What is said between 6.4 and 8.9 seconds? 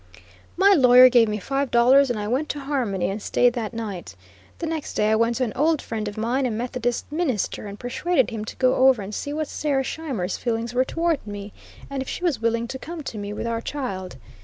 a Methodist minister, and persuaded him to go